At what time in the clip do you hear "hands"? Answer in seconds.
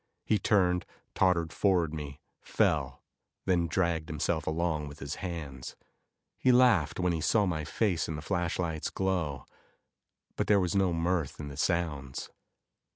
5.21-5.75